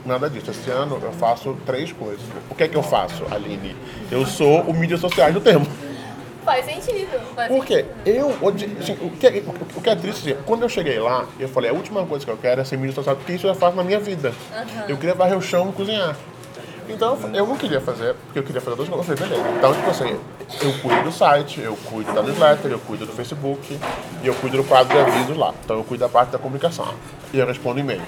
nada 0.06 0.30
disso. 0.30 0.50
Esse 0.50 0.72
ano 0.72 1.00
eu 1.02 1.12
faço 1.14 1.56
três 1.66 1.92
coisas. 1.92 2.22
O 2.50 2.56
que 2.56 2.64
é 2.64 2.68
que 2.68 2.76
eu 2.76 2.84
faço, 2.84 3.24
Aline? 3.32 3.76
Eu 4.12 4.26
sou 4.26 4.62
o 4.62 4.74
mídia 4.74 4.98
sociais 4.98 5.34
do 5.34 5.40
tempo. 5.40 5.85
Faz 6.46 6.66
sentido. 6.66 7.20
Faz 7.36 7.48
Por 7.48 7.66
quê? 7.66 7.86
Eu, 8.06 8.30
assim, 8.30 8.98
o, 9.02 9.10
que, 9.10 9.28
é, 9.28 9.44
o 9.76 9.82
que 9.82 9.90
é 9.90 9.96
triste, 9.96 10.32
assim, 10.32 10.42
quando 10.46 10.62
eu 10.62 10.70
cheguei 10.70 11.00
lá, 11.00 11.26
eu 11.40 11.50
falei, 11.50 11.72
a 11.72 11.74
última 11.74 12.06
coisa 12.06 12.24
que 12.24 12.32
eu 12.32 12.38
quero 12.38 12.62
é 12.62 12.64
ser 12.64 12.78
mídia 12.78 12.94
social, 12.94 13.16
porque 13.16 13.34
isso 13.34 13.48
eu 13.48 13.56
faço 13.56 13.76
na 13.76 13.84
minha 13.84 14.00
vida. 14.00 14.30
Uhum. 14.30 14.84
Eu 14.90 14.98
queria 14.98 15.16
varrer 15.16 15.36
o 15.36 15.42
chão 15.42 15.70
e 15.70 15.74
cozinhar. 15.74 16.16
Então 16.88 17.18
eu 17.34 17.48
não 17.48 17.58
queria 17.58 17.82
fazer, 17.82 18.14
porque 18.14 18.40
eu 18.40 18.44
queria 18.44 18.62
fazer 18.62 18.76
duas 18.76 18.88
coisas. 18.88 19.10
Eu 19.10 19.18
falei, 19.18 19.38
beleza. 19.38 19.58
Então, 19.58 19.74
tipo 19.74 19.90
assim, 19.90 20.20
eu 20.62 20.74
cuido 20.80 21.04
do 21.04 21.12
site, 21.12 21.62
eu 21.62 21.76
cuido 21.90 22.14
da 22.14 22.22
newsletter, 22.22 22.72
eu 22.72 22.80
cuido 22.80 23.08
do 23.08 23.12
Facebook, 23.12 23.80
e 24.24 24.28
eu 24.28 24.36
cuido 24.36 24.58
do 24.58 24.64
quadro 24.64 24.94
de 24.94 25.00
avisos 25.00 25.36
lá. 25.36 25.54
Então 25.64 25.78
eu 25.78 25.84
cuido 25.84 26.04
da 26.04 26.10
parte 26.10 26.30
da 26.30 26.38
comunicação. 26.38 26.94
E 27.34 27.40
eu 27.40 27.48
respondo 27.48 27.80
e-mail. 27.80 28.02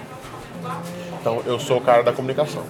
Então 1.19 1.41
eu 1.45 1.59
sou 1.59 1.77
o 1.77 1.81
cara 1.81 2.03
da 2.03 2.13
comunicação. 2.13 2.63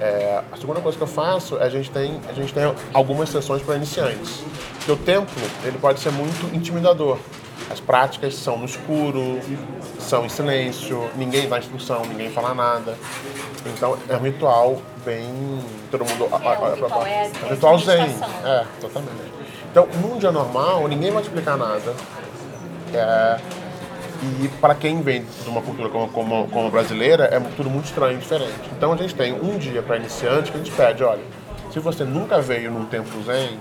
É, 0.00 0.42
a 0.50 0.56
segunda 0.56 0.80
coisa 0.80 0.96
que 0.96 1.02
eu 1.02 1.08
faço 1.08 1.56
é 1.58 1.64
a 1.64 1.68
gente 1.68 1.90
tem, 1.90 2.20
a 2.28 2.32
gente 2.32 2.52
tem 2.52 2.74
algumas 2.92 3.28
sessões 3.28 3.62
para 3.62 3.76
iniciantes. 3.76 4.42
Porque 4.76 4.92
o 4.92 4.96
templo 4.96 5.42
ele 5.64 5.78
pode 5.78 6.00
ser 6.00 6.10
muito 6.10 6.54
intimidador. 6.54 7.18
As 7.70 7.80
práticas 7.80 8.34
são 8.34 8.58
no 8.58 8.66
escuro, 8.66 9.40
são 9.98 10.26
em 10.26 10.28
silêncio, 10.28 11.08
ninguém 11.16 11.48
dá 11.48 11.58
instrução, 11.58 12.02
ninguém 12.04 12.30
fala 12.30 12.54
nada. 12.54 12.94
Então 13.64 13.96
é 14.08 14.16
um 14.16 14.20
ritual 14.20 14.82
bem. 15.04 15.60
Todo 15.90 16.04
mundo. 16.04 16.28
É, 16.30 16.58
o 16.58 16.74
ritual 16.74 17.06
é, 17.06 17.26
é 17.26 17.46
um 17.46 17.48
ritual 17.48 17.78
zen. 17.78 18.16
É, 18.44 18.64
totalmente. 18.80 19.32
Então, 19.70 19.88
num 20.00 20.18
dia 20.18 20.30
normal, 20.30 20.86
ninguém 20.86 21.10
vai 21.10 21.22
te 21.22 21.26
explicar 21.26 21.56
nada. 21.56 21.94
É, 22.92 23.40
e 24.42 24.48
para 24.60 24.74
quem 24.74 25.02
vem 25.02 25.24
de 25.42 25.48
uma 25.48 25.60
cultura 25.62 25.88
como, 25.88 26.08
como, 26.08 26.48
como 26.48 26.66
a 26.68 26.70
brasileira, 26.70 27.24
é 27.24 27.40
tudo 27.56 27.68
muito 27.68 27.86
estranho 27.86 28.16
e 28.16 28.20
diferente. 28.20 28.52
Então 28.76 28.92
a 28.92 28.96
gente 28.96 29.14
tem 29.14 29.32
um 29.32 29.58
dia 29.58 29.82
para 29.82 29.96
iniciante 29.96 30.50
que 30.50 30.56
a 30.56 30.60
gente 30.62 30.70
pede, 30.70 31.02
olha, 31.04 31.22
se 31.72 31.78
você 31.80 32.04
nunca 32.04 32.40
veio 32.40 32.70
num 32.70 32.84
templo 32.86 33.22
zen, 33.24 33.58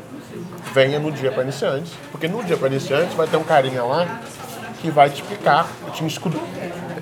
venha 0.73 0.99
no 0.99 1.11
dia 1.11 1.31
para 1.31 1.43
iniciantes, 1.43 1.91
porque 2.11 2.27
no 2.27 2.43
dia 2.43 2.57
para 2.57 2.67
iniciantes 2.67 3.13
vai 3.15 3.27
ter 3.27 3.37
um 3.37 3.43
carinha 3.43 3.83
lá 3.83 4.21
que 4.81 4.89
vai 4.91 5.09
te 5.09 5.21
explicar, 5.21 5.67
te, 5.93 6.03
instru- 6.03 6.31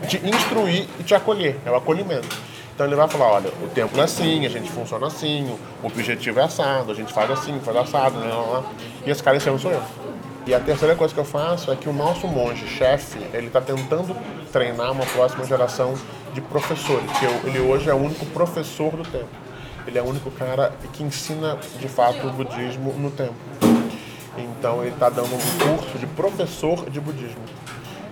te 0.08 0.18
instruir 0.28 0.88
e 1.00 1.04
te 1.04 1.14
acolher, 1.16 1.58
é 1.66 1.72
o 1.72 1.76
acolhimento. 1.76 2.28
Então 2.74 2.86
ele 2.86 2.96
vai 2.96 3.08
falar, 3.08 3.32
olha, 3.32 3.50
o 3.62 3.68
templo 3.68 4.00
é 4.00 4.06
assim, 4.06 4.46
a 4.46 4.50
gente 4.50 4.72
funciona 4.72 5.08
assim, 5.08 5.46
o 5.84 5.88
objetivo 5.88 6.40
é 6.40 6.44
assado, 6.44 6.92
a 6.92 6.96
gente 6.96 7.12
faz 7.12 7.30
assim, 7.30 7.60
faz 7.60 7.76
assado, 7.78 8.18
né, 8.20 8.28
lá, 8.28 8.42
lá. 8.42 8.64
e 9.06 9.10
esse 9.10 9.22
cara 9.22 9.38
esse 9.38 9.50
ano 9.50 9.60
sou 9.60 9.72
eu. 9.72 9.82
E 10.52 10.54
a 10.54 10.60
terceira 10.60 10.98
coisa 10.98 11.14
que 11.14 11.20
eu 11.22 11.24
faço 11.24 11.72
é 11.72 11.78
que 11.78 11.88
o 11.88 11.94
nosso 11.94 12.28
monge 12.28 12.68
chefe, 12.68 13.18
ele 13.34 13.48
está 13.48 13.62
tentando 13.62 14.14
treinar 14.52 14.92
uma 14.92 15.06
próxima 15.06 15.46
geração 15.46 15.94
de 16.34 16.42
professores, 16.42 17.10
que 17.18 17.24
eu- 17.24 17.40
ele 17.46 17.60
hoje 17.62 17.90
é 17.90 17.94
o 17.94 17.96
único 17.96 18.26
professor 18.26 18.92
do 18.98 19.04
templo. 19.04 19.30
Ele 19.88 19.98
é 19.98 20.02
o 20.02 20.06
único 20.06 20.30
cara 20.30 20.74
que 20.92 21.04
ensina 21.04 21.58
de 21.80 21.88
fato 21.88 22.28
o 22.28 22.32
budismo 22.34 22.92
no 22.98 23.10
templo. 23.12 23.34
Então 24.38 24.82
ele 24.82 24.92
está 24.94 25.08
dando 25.10 25.34
um 25.34 25.78
curso 25.78 25.98
de 25.98 26.06
professor 26.06 26.90
de 26.90 27.00
budismo. 27.00 27.42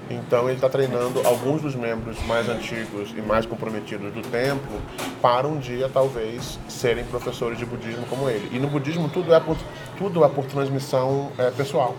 Então 0.10 0.46
ele 0.48 0.56
está 0.56 0.68
treinando 0.70 1.22
alguns 1.28 1.62
dos 1.62 1.76
membros 1.76 2.18
mais 2.26 2.48
antigos 2.50 3.14
e 3.16 3.22
mais 3.22 3.46
comprometidos 3.46 4.12
do 4.14 4.22
templo 4.22 4.82
para 5.22 5.46
um 5.46 5.60
dia 5.60 5.88
talvez 5.94 6.58
serem 6.68 7.04
professores 7.04 7.60
de 7.60 7.66
budismo 7.66 8.06
como 8.10 8.28
ele. 8.30 8.50
E 8.52 8.58
no 8.60 8.68
budismo 8.70 9.08
tudo 9.10 9.32
é 9.34 9.40
por, 9.40 9.56
tudo 10.00 10.24
é 10.24 10.30
por 10.30 10.46
transmissão 10.46 11.30
é, 11.38 11.52
pessoal. 11.52 11.96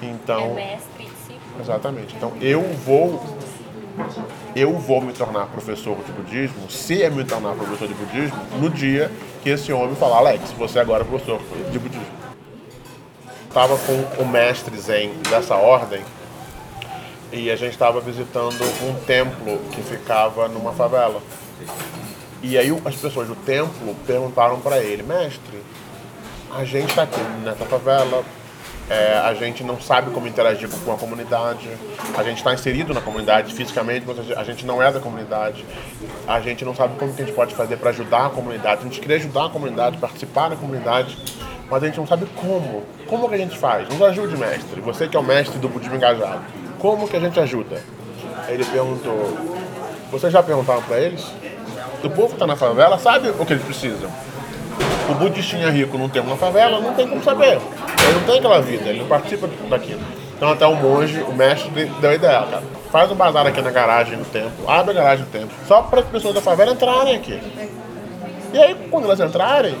É 0.00 0.06
Então, 0.06 0.54
mestre 0.54 1.04
discípulo. 1.04 1.60
exatamente. 1.60 2.14
Então 2.14 2.32
eu 2.40 2.62
vou 2.84 3.20
eu 4.54 4.78
vou 4.78 5.00
me 5.00 5.12
tornar 5.12 5.46
professor 5.46 5.96
de 6.04 6.12
budismo, 6.12 6.70
se 6.70 7.00
eu 7.00 7.12
me 7.12 7.24
tornar 7.24 7.54
professor 7.54 7.88
de 7.88 7.94
budismo, 7.94 8.38
no 8.60 8.70
dia 8.70 9.10
que 9.42 9.50
esse 9.50 9.72
homem 9.72 9.94
falar, 9.96 10.18
Alex, 10.18 10.50
você 10.52 10.78
agora 10.78 11.02
é 11.02 11.06
professor 11.06 11.40
de 11.70 11.78
budismo. 11.78 12.22
Estava 13.48 13.76
com 13.78 14.22
o 14.22 14.26
mestre 14.26 14.76
Zen 14.78 15.10
dessa 15.28 15.56
ordem 15.56 16.02
e 17.30 17.50
a 17.50 17.56
gente 17.56 17.72
estava 17.72 18.00
visitando 18.00 18.62
um 18.82 18.94
templo 19.04 19.58
que 19.72 19.82
ficava 19.82 20.48
numa 20.48 20.72
favela. 20.72 21.20
E 22.42 22.58
aí 22.58 22.70
as 22.84 22.96
pessoas 22.96 23.28
do 23.28 23.36
templo 23.36 23.94
perguntaram 24.06 24.58
para 24.60 24.78
ele, 24.78 25.02
mestre, 25.02 25.62
a 26.54 26.64
gente 26.64 26.90
está 26.90 27.02
aqui 27.02 27.20
nessa 27.44 27.64
favela, 27.64 28.22
é, 28.90 29.14
a 29.24 29.32
gente 29.34 29.64
não 29.64 29.80
sabe 29.80 30.10
como 30.10 30.26
interagir 30.26 30.68
com 30.84 30.92
a 30.92 30.96
comunidade, 30.96 31.68
a 32.16 32.22
gente 32.22 32.38
está 32.38 32.52
inserido 32.52 32.92
na 32.92 33.00
comunidade 33.00 33.54
fisicamente, 33.54 34.04
mas 34.06 34.18
a 34.18 34.22
gente- 34.22 34.38
a 34.38 34.44
gente 34.44 34.66
não 34.66 34.82
é 34.82 34.90
da 34.92 35.00
comunidade, 35.00 35.64
a 36.26 36.40
gente 36.40 36.64
não 36.64 36.74
sabe 36.74 36.98
como 36.98 37.12
que 37.14 37.22
a 37.22 37.24
gente 37.24 37.34
pode 37.34 37.54
fazer 37.54 37.76
para 37.76 37.90
ajudar 37.90 38.26
a 38.26 38.30
comunidade, 38.30 38.80
a 38.80 38.84
gente 38.84 39.00
queria 39.00 39.16
ajudar 39.16 39.46
a 39.46 39.48
comunidade, 39.50 39.96
participar 39.98 40.50
da 40.50 40.56
comunidade, 40.56 41.16
mas 41.70 41.82
a 41.82 41.86
gente 41.86 41.96
não 41.98 42.06
sabe 42.06 42.26
como. 42.36 42.82
Como 43.06 43.28
que 43.28 43.34
a 43.34 43.38
gente 43.38 43.56
faz? 43.58 43.88
Nos 43.88 44.02
ajude, 44.02 44.36
mestre. 44.36 44.80
Você 44.82 45.08
que 45.08 45.16
é 45.16 45.20
o 45.20 45.22
mestre 45.22 45.58
do 45.58 45.68
budismo 45.70 45.96
engajado. 45.96 46.40
Como 46.78 47.08
que 47.08 47.16
a 47.16 47.20
gente 47.20 47.38
ajuda? 47.40 47.82
Aí 48.46 48.54
ele 48.54 48.64
perguntou, 48.64 49.38
vocês 50.10 50.30
já 50.32 50.42
perguntaram 50.42 50.82
para 50.82 50.98
eles? 51.00 51.24
O 52.04 52.10
povo 52.10 52.28
que 52.28 52.34
está 52.34 52.46
na 52.46 52.56
favela 52.56 52.98
sabe 52.98 53.30
o 53.30 53.46
que 53.46 53.52
eles 53.54 53.64
precisam. 53.64 54.10
O 55.08 55.14
budistinha 55.14 55.70
rico 55.70 55.98
não 55.98 56.08
tem 56.08 56.22
uma 56.22 56.36
favela, 56.36 56.80
não 56.80 56.94
tem 56.94 57.06
como 57.08 57.22
saber. 57.22 57.58
Ele 57.58 58.12
não 58.14 58.22
tem 58.26 58.38
aquela 58.38 58.60
vida, 58.60 58.88
ele 58.88 59.00
não 59.00 59.06
participa 59.08 59.48
daquilo. 59.68 60.00
Então 60.36 60.50
até 60.50 60.66
o 60.66 60.74
monge, 60.74 61.20
o 61.22 61.32
mestre, 61.32 61.70
de- 61.70 61.84
deu 62.00 62.12
ideia, 62.14 62.40
cara. 62.42 62.62
Faz 62.90 63.10
um 63.10 63.14
bazar 63.14 63.46
aqui 63.46 63.60
na 63.60 63.70
garagem 63.70 64.18
do 64.18 64.24
templo, 64.24 64.68
abre 64.68 64.90
a 64.92 64.94
garagem 65.02 65.24
do 65.24 65.30
templo, 65.30 65.50
só 65.66 65.82
para 65.82 66.00
as 66.00 66.06
pessoas 66.06 66.34
da 66.34 66.40
favela 66.40 66.72
entrarem 66.72 67.14
aqui. 67.16 67.40
E 68.52 68.58
aí, 68.58 68.74
quando 68.90 69.04
elas 69.04 69.20
entrarem, 69.20 69.74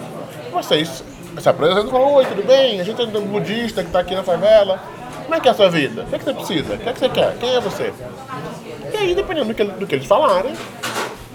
vocês 0.52 1.02
se 1.38 1.48
apresentam 1.48 1.86
e 1.88 1.90
falam, 1.90 2.12
oi, 2.14 2.24
tudo 2.26 2.46
bem? 2.46 2.80
A 2.80 2.84
gente 2.84 3.00
é 3.00 3.04
um 3.04 3.26
budista 3.26 3.82
que 3.82 3.88
está 3.88 4.00
aqui 4.00 4.14
na 4.14 4.22
favela. 4.22 4.78
Como 5.24 5.34
é 5.34 5.40
que 5.40 5.48
é 5.48 5.50
a 5.50 5.54
sua 5.54 5.68
vida? 5.70 6.02
O 6.02 6.06
que, 6.06 6.14
é 6.14 6.18
que 6.18 6.24
você 6.24 6.34
precisa? 6.34 6.74
O 6.74 6.78
que 6.78 6.88
é 6.88 6.92
que 6.92 6.98
você 6.98 7.08
quer? 7.08 7.34
Quem 7.38 7.54
é 7.54 7.60
você? 7.60 7.92
E 8.92 8.96
aí, 8.96 9.14
dependendo 9.14 9.46
do 9.48 9.54
que, 9.54 9.64
do 9.64 9.86
que 9.86 9.94
eles 9.94 10.06
falarem, 10.06 10.52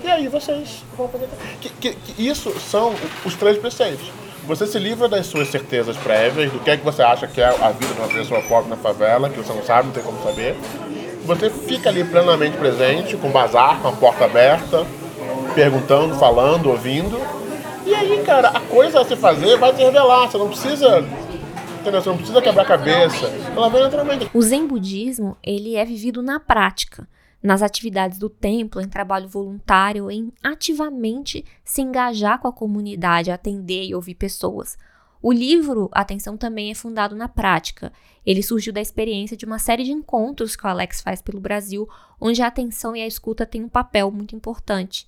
e 0.07 0.11
aí 0.11 0.27
vocês 0.27 0.83
vão 0.97 1.07
fazer. 1.09 1.27
Que, 1.61 1.69
que- 1.69 1.93
que 1.95 2.27
isso 2.27 2.51
são 2.59 2.93
os 3.25 3.35
três 3.35 3.57
preceitos. 3.57 4.09
Você 4.45 4.65
se 4.65 4.79
livra 4.79 5.09
das 5.09 5.25
suas 5.25 5.49
certezas 5.49 5.97
prévias, 5.97 6.49
do 6.51 6.59
que 6.59 6.69
é 6.71 6.77
que 6.77 6.83
você 6.85 7.01
acha 7.03 7.27
que 7.27 7.41
é 7.41 7.45
a 7.47 7.69
vida 7.71 7.93
de 7.93 7.99
uma 7.99 8.07
pessoa 8.07 8.41
pobre 8.43 8.69
na 8.69 8.77
favela, 8.77 9.29
que 9.29 9.37
você 9.37 9.51
não 9.53 9.61
sabe, 9.63 9.87
não 9.87 9.93
tem 9.93 10.01
como 10.03 10.23
saber. 10.23 10.55
Você 11.25 11.49
fica 11.49 11.89
ali 11.89 12.05
plenamente 12.05 12.55
presente, 12.55 13.17
com 13.17 13.29
bazar, 13.29 13.79
com 13.81 13.89
a 13.89 13.91
porta 13.91 14.23
aberta, 14.23 14.85
perguntando, 15.53 16.15
falando, 16.15 16.69
ouvindo. 16.69 17.19
E 17.85 17.93
aí, 17.93 18.23
cara, 18.25 18.49
a 18.49 18.59
coisa 18.61 19.01
a 19.01 19.05
se 19.05 19.15
fazer 19.15 19.57
vai 19.57 19.73
se 19.75 19.81
revelar. 19.83 20.27
Você 20.29 20.37
não 20.37 20.47
precisa. 20.47 21.03
Entendeu? 21.81 22.01
Você 22.01 22.09
não 22.09 22.17
precisa 22.17 22.41
quebrar 22.41 22.63
a 22.63 22.65
cabeça. 22.65 23.31
Ela 23.55 23.69
vem 23.69 23.81
naturalmente. 23.81 24.29
O 24.33 24.41
Zen 24.41 24.67
budismo, 24.67 25.37
ele 25.43 25.75
é 25.75 25.85
vivido 25.85 26.21
na 26.21 26.39
prática, 26.39 27.07
nas 27.41 27.61
atividades 27.61 28.17
do 28.17 28.29
templo, 28.29 28.81
em 28.81 28.89
trabalho 28.89 29.27
voluntário, 29.27 30.09
em 30.09 30.31
ativamente 30.43 31.45
se 31.63 31.81
engajar 31.81 32.39
com 32.39 32.47
a 32.47 32.53
comunidade, 32.53 33.31
atender 33.31 33.85
e 33.85 33.95
ouvir 33.95 34.15
pessoas. 34.15 34.77
O 35.21 35.31
livro 35.31 35.89
Atenção 35.91 36.37
também 36.37 36.71
é 36.71 36.75
fundado 36.75 37.15
na 37.15 37.27
prática. 37.27 37.91
Ele 38.25 38.43
surgiu 38.43 38.71
da 38.71 38.81
experiência 38.81 39.35
de 39.35 39.45
uma 39.45 39.59
série 39.59 39.83
de 39.83 39.91
encontros 39.91 40.55
que 40.55 40.65
o 40.65 40.69
Alex 40.69 41.01
faz 41.01 41.21
pelo 41.21 41.39
Brasil, 41.39 41.87
onde 42.19 42.41
a 42.41 42.47
atenção 42.47 42.95
e 42.95 43.01
a 43.01 43.07
escuta 43.07 43.45
têm 43.45 43.63
um 43.63 43.69
papel 43.69 44.11
muito 44.11 44.35
importante. 44.35 45.07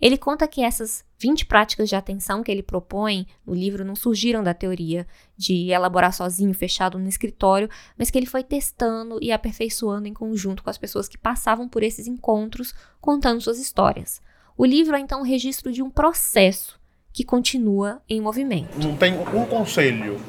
Ele 0.00 0.16
conta 0.16 0.46
que 0.46 0.62
essas 0.62 1.04
20 1.18 1.46
práticas 1.46 1.88
de 1.88 1.96
atenção 1.96 2.42
que 2.42 2.50
ele 2.50 2.62
propõe 2.62 3.26
no 3.44 3.54
livro 3.54 3.84
não 3.84 3.96
surgiram 3.96 4.42
da 4.42 4.54
teoria 4.54 5.06
de 5.36 5.70
elaborar 5.70 6.12
sozinho, 6.12 6.54
fechado 6.54 6.98
no 6.98 7.08
escritório, 7.08 7.68
mas 7.96 8.10
que 8.10 8.18
ele 8.18 8.26
foi 8.26 8.44
testando 8.44 9.18
e 9.20 9.32
aperfeiçoando 9.32 10.06
em 10.06 10.14
conjunto 10.14 10.62
com 10.62 10.70
as 10.70 10.78
pessoas 10.78 11.08
que 11.08 11.18
passavam 11.18 11.68
por 11.68 11.82
esses 11.82 12.06
encontros, 12.06 12.74
contando 13.00 13.40
suas 13.40 13.58
histórias. 13.58 14.20
O 14.56 14.64
livro 14.64 14.96
é 14.96 15.00
então 15.00 15.20
um 15.20 15.24
registro 15.24 15.72
de 15.72 15.82
um 15.82 15.90
processo 15.90 16.78
que 17.12 17.24
continua 17.24 18.00
em 18.08 18.20
movimento. 18.20 18.78
não 18.78 18.96
tem 18.96 19.14
um 19.14 19.44
conselho 19.46 20.20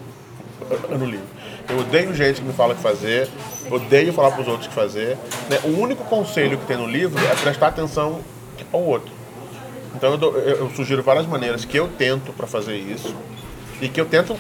uh, 0.62 0.98
no 0.98 1.06
livro. 1.06 1.28
Eu 1.70 1.80
odeio 1.80 2.14
gente 2.16 2.42
que 2.42 2.48
me 2.48 2.54
fala 2.54 2.74
o 2.74 2.76
que 2.76 2.82
fazer, 2.82 3.30
odeio 3.70 4.12
falar 4.12 4.32
para 4.32 4.42
os 4.42 4.48
outros 4.48 4.66
o 4.66 4.70
que 4.70 4.76
fazer. 4.76 5.16
né? 5.50 5.60
O 5.66 5.80
único 5.80 6.04
conselho 6.06 6.58
que 6.58 6.66
tem 6.66 6.78
no 6.78 6.88
livro 6.88 7.24
é 7.24 7.36
prestar 7.36 7.68
atenção 7.68 8.22
ao 8.74 8.82
outro. 8.82 9.19
Então 9.96 10.12
eu, 10.12 10.18
dou- 10.18 10.38
eu- 10.38 10.70
sugiro 10.76 11.02
várias 11.04 11.26
maneiras 11.26 11.66
que 11.66 11.78
eu 11.78 11.88
tento 11.88 12.32
para 12.34 12.46
fazer 12.48 12.76
isso 12.78 13.14
e 13.82 13.88
que 13.90 14.00
eu 14.00 14.06
tento 14.06 14.36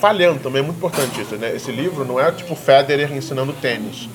falhando 0.00 0.40
também 0.40 0.60
é 0.60 0.64
muito 0.64 0.76
importante 0.78 1.20
isso. 1.20 1.36
Né? 1.36 1.54
Esse 1.54 1.70
livro 1.70 2.04
não 2.04 2.18
é 2.20 2.30
tipo 2.32 2.54
Federer 2.54 3.12
ensinando 3.12 3.52
tênis. 3.54 4.08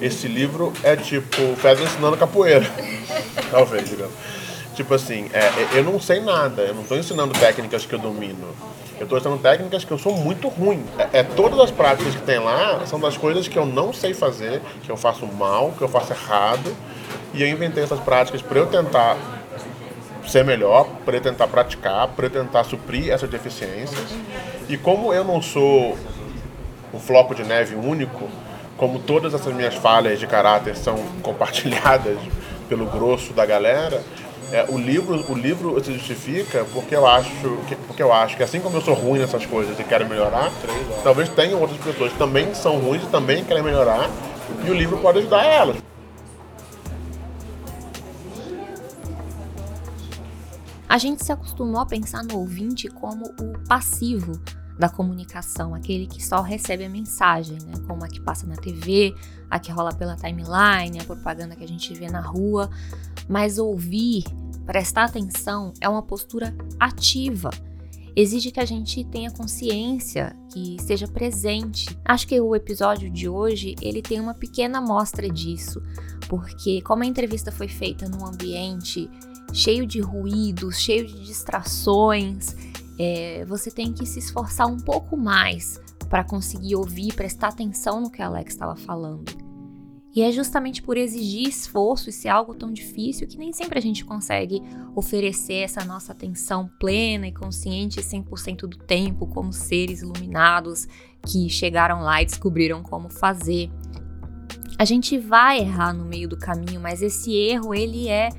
Esse 0.00 0.26
livro 0.28 0.72
é 0.82 0.96
tipo 0.96 1.36
Federer 1.56 1.84
ensinando 1.86 2.16
capoeira, 2.16 2.66
talvez, 3.50 3.88
digamos. 3.88 4.14
Tipo 4.74 4.94
assim, 4.94 5.28
é, 5.32 5.76
eu 5.78 5.84
não 5.84 6.00
sei 6.00 6.20
nada, 6.20 6.62
eu 6.62 6.74
não 6.74 6.82
estou 6.82 6.96
ensinando 6.96 7.34
técnicas 7.38 7.84
que 7.84 7.92
eu 7.94 7.98
domino. 7.98 8.48
Eu 8.98 9.04
estou 9.04 9.18
ensinando 9.18 9.40
técnicas 9.42 9.84
que 9.84 9.90
eu 9.90 9.98
sou 9.98 10.14
muito 10.14 10.48
ruim. 10.48 10.82
É, 11.12 11.18
é 11.18 11.22
todas 11.22 11.58
as 11.60 11.70
práticas 11.70 12.14
que 12.14 12.22
tem 12.22 12.38
lá 12.38 12.80
são 12.86 12.98
das 12.98 13.16
coisas 13.16 13.46
que 13.48 13.58
eu 13.58 13.66
não 13.66 13.92
sei 13.92 14.14
fazer, 14.14 14.62
que 14.82 14.90
eu 14.90 14.96
faço 14.96 15.26
mal, 15.26 15.72
que 15.76 15.82
eu 15.82 15.88
faço 15.88 16.12
errado. 16.12 16.74
E 17.34 17.42
eu 17.42 17.48
inventei 17.48 17.82
essas 17.82 18.00
práticas 18.00 18.40
para 18.40 18.58
eu 18.58 18.66
tentar 18.66 19.16
ser 20.30 20.44
melhor, 20.44 20.86
para 21.04 21.20
tentar 21.20 21.48
praticar, 21.48 22.08
para 22.08 22.30
tentar 22.30 22.64
suprir 22.64 23.10
essas 23.10 23.28
deficiências. 23.28 24.14
E 24.68 24.76
como 24.76 25.12
eu 25.12 25.24
não 25.24 25.42
sou 25.42 25.98
um 26.94 26.98
floco 26.98 27.34
de 27.34 27.42
neve 27.42 27.74
único, 27.74 28.28
como 28.76 28.98
todas 28.98 29.34
essas 29.34 29.52
minhas 29.52 29.74
falhas 29.74 30.18
de 30.18 30.26
caráter 30.26 30.76
são 30.76 30.96
compartilhadas 31.22 32.16
pelo 32.68 32.86
grosso 32.86 33.32
da 33.32 33.44
galera, 33.44 34.00
É, 34.52 34.64
o 34.68 34.76
livro, 34.76 35.24
o 35.28 35.34
livro 35.38 35.78
se 35.84 35.92
justifica 35.92 36.66
porque 36.74 36.96
eu 36.96 37.06
acho 37.06 37.30
que, 37.68 37.76
porque 37.86 38.02
eu 38.02 38.12
acho 38.12 38.36
que 38.36 38.42
assim 38.42 38.58
como 38.58 38.78
eu 38.78 38.80
sou 38.80 38.94
ruim 38.94 39.20
nessas 39.20 39.46
coisas 39.46 39.78
e 39.78 39.84
quero 39.84 40.04
melhorar, 40.08 40.50
talvez 41.04 41.28
tenham 41.28 41.60
outras 41.60 41.78
pessoas 41.78 42.10
que 42.10 42.18
também 42.18 42.52
são 42.52 42.76
ruins 42.78 43.04
e 43.04 43.06
também 43.06 43.44
querem 43.44 43.62
melhorar, 43.62 44.10
e 44.66 44.68
o 44.68 44.74
livro 44.74 44.98
pode 44.98 45.20
ajudar 45.20 45.44
elas. 45.44 45.76
A 50.90 50.98
gente 50.98 51.24
se 51.24 51.30
acostumou 51.30 51.80
a 51.80 51.86
pensar 51.86 52.24
no 52.24 52.36
ouvinte 52.36 52.88
como 52.88 53.26
o 53.26 53.64
passivo 53.68 54.32
da 54.76 54.88
comunicação, 54.88 55.72
aquele 55.72 56.04
que 56.04 56.20
só 56.20 56.40
recebe 56.40 56.84
a 56.84 56.90
mensagem, 56.90 57.58
né? 57.64 57.74
Como 57.86 58.04
a 58.04 58.08
que 58.08 58.20
passa 58.20 58.44
na 58.44 58.56
TV, 58.56 59.14
a 59.48 59.60
que 59.60 59.70
rola 59.70 59.94
pela 59.94 60.16
timeline, 60.16 60.98
a 60.98 61.04
propaganda 61.04 61.54
que 61.54 61.62
a 61.62 61.68
gente 61.68 61.94
vê 61.94 62.10
na 62.10 62.20
rua. 62.20 62.68
Mas 63.28 63.56
ouvir, 63.56 64.24
prestar 64.66 65.04
atenção, 65.04 65.72
é 65.80 65.88
uma 65.88 66.02
postura 66.02 66.52
ativa. 66.80 67.50
Exige 68.16 68.50
que 68.50 68.58
a 68.58 68.64
gente 68.64 69.04
tenha 69.04 69.30
consciência, 69.30 70.36
que 70.52 70.74
esteja 70.74 71.06
presente. 71.06 71.96
Acho 72.04 72.26
que 72.26 72.40
o 72.40 72.56
episódio 72.56 73.08
de 73.08 73.28
hoje 73.28 73.76
ele 73.80 74.02
tem 74.02 74.18
uma 74.18 74.34
pequena 74.34 74.78
amostra 74.78 75.30
disso, 75.30 75.80
porque 76.28 76.82
como 76.82 77.04
a 77.04 77.06
entrevista 77.06 77.52
foi 77.52 77.68
feita 77.68 78.08
num 78.08 78.26
ambiente 78.26 79.08
cheio 79.52 79.86
de 79.86 80.00
ruídos, 80.00 80.78
cheio 80.80 81.06
de 81.06 81.24
distrações. 81.24 82.56
É, 82.98 83.44
você 83.46 83.70
tem 83.70 83.92
que 83.92 84.06
se 84.06 84.18
esforçar 84.18 84.66
um 84.66 84.78
pouco 84.78 85.16
mais 85.16 85.80
para 86.08 86.24
conseguir 86.24 86.76
ouvir 86.76 87.14
prestar 87.14 87.48
atenção 87.48 88.00
no 88.00 88.10
que 88.10 88.20
a 88.20 88.26
Alex 88.26 88.52
estava 88.52 88.76
falando. 88.76 89.50
E 90.14 90.22
é 90.22 90.32
justamente 90.32 90.82
por 90.82 90.96
exigir 90.96 91.48
esforço 91.48 92.10
e 92.10 92.12
ser 92.12 92.28
algo 92.28 92.52
tão 92.52 92.72
difícil 92.72 93.28
que 93.28 93.38
nem 93.38 93.52
sempre 93.52 93.78
a 93.78 93.82
gente 93.82 94.04
consegue 94.04 94.60
oferecer 94.94 95.62
essa 95.62 95.84
nossa 95.84 96.10
atenção 96.10 96.68
plena 96.80 97.28
e 97.28 97.32
consciente 97.32 98.00
100% 98.00 98.62
do 98.62 98.76
tempo, 98.76 99.28
como 99.28 99.52
seres 99.52 100.02
iluminados 100.02 100.88
que 101.24 101.48
chegaram 101.48 102.00
lá 102.00 102.20
e 102.20 102.26
descobriram 102.26 102.82
como 102.82 103.08
fazer. 103.08 103.70
A 104.76 104.84
gente 104.84 105.16
vai 105.16 105.60
errar 105.60 105.92
no 105.92 106.04
meio 106.04 106.28
do 106.28 106.36
caminho, 106.36 106.80
mas 106.80 107.02
esse 107.02 107.32
erro 107.32 107.72
ele 107.72 108.08
é 108.08 108.30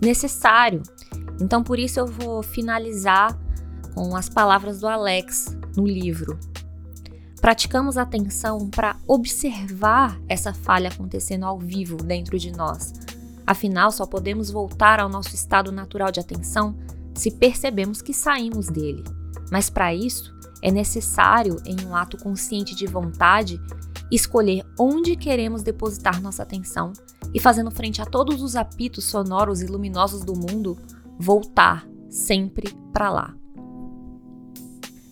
necessário. 0.00 0.82
Então, 1.40 1.62
por 1.62 1.78
isso, 1.78 2.00
eu 2.00 2.06
vou 2.06 2.42
finalizar 2.42 3.38
com 3.94 4.14
as 4.16 4.28
palavras 4.28 4.80
do 4.80 4.88
Alex 4.88 5.56
no 5.76 5.86
livro. 5.86 6.38
Praticamos 7.40 7.96
atenção 7.96 8.68
para 8.68 8.96
observar 9.06 10.20
essa 10.28 10.52
falha 10.52 10.88
acontecendo 10.88 11.44
ao 11.44 11.58
vivo 11.58 11.96
dentro 11.96 12.38
de 12.38 12.50
nós. 12.50 12.92
Afinal, 13.46 13.90
só 13.92 14.04
podemos 14.04 14.50
voltar 14.50 15.00
ao 15.00 15.08
nosso 15.08 15.34
estado 15.34 15.72
natural 15.72 16.10
de 16.10 16.20
atenção 16.20 16.76
se 17.14 17.30
percebemos 17.30 18.02
que 18.02 18.12
saímos 18.12 18.68
dele. 18.68 19.02
Mas 19.50 19.70
para 19.70 19.94
isso, 19.94 20.36
é 20.62 20.70
necessário, 20.70 21.56
em 21.64 21.84
um 21.86 21.94
ato 21.94 22.16
consciente 22.18 22.74
de 22.74 22.86
vontade, 22.86 23.60
escolher 24.10 24.64
onde 24.78 25.16
queremos 25.16 25.62
depositar 25.62 26.20
nossa 26.20 26.42
atenção 26.42 26.92
e, 27.34 27.40
fazendo 27.40 27.70
frente 27.70 28.00
a 28.00 28.06
todos 28.06 28.42
os 28.42 28.56
apitos 28.56 29.04
sonoros 29.04 29.62
e 29.62 29.66
luminosos 29.66 30.24
do 30.24 30.34
mundo, 30.34 30.78
voltar 31.18 31.86
sempre 32.08 32.72
para 32.92 33.10
lá. 33.10 33.34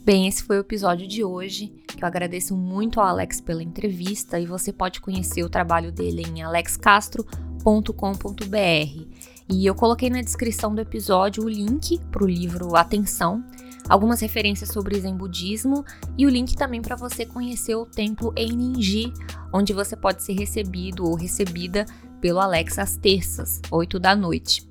Bem, 0.04 0.28
esse 0.28 0.44
foi 0.44 0.58
o 0.58 0.61
episódio 0.61 1.08
de 1.08 1.25
hoje, 1.25 1.75
que 1.88 2.04
eu 2.04 2.06
agradeço 2.06 2.56
muito 2.56 3.00
ao 3.00 3.08
Alex 3.08 3.40
pela 3.40 3.62
entrevista 3.62 4.38
e 4.38 4.46
você 4.46 4.73
pode 4.73 5.00
conhecer 5.00 5.42
o 5.42 5.49
trabalho 5.49 5.90
dele 5.90 6.23
em 6.23 6.42
alexcastro.com.br. 6.42 9.06
E 9.49 9.66
eu 9.66 9.75
coloquei 9.75 10.08
na 10.08 10.20
descrição 10.20 10.75
do 10.75 10.80
episódio 10.80 11.44
o 11.44 11.49
link 11.49 11.99
para 12.12 12.23
o 12.23 12.28
livro 12.28 12.76
Atenção, 12.76 13.44
algumas 13.88 14.20
referências 14.20 14.70
sobre 14.70 15.00
Zen 15.00 15.16
Budismo 15.16 15.85
e 16.16 16.26
o 16.26 16.30
link 16.30 16.56
também 16.56 16.80
para 16.80 16.94
você 16.94 17.26
conhecer 17.26 17.75
o 17.75 17.87
templo 17.87 18.32
Eininji, 18.37 19.12
onde 19.52 19.73
você 19.73 19.96
pode 19.96 20.23
ser 20.23 20.35
recebido 20.35 21.04
ou 21.04 21.14
recebida 21.14 21.85
pelo 22.26 22.40
Alex 22.40 22.76
às 22.76 22.97
terças, 22.97 23.62
8 23.71 24.00
da 24.00 24.16
noite. 24.16 24.68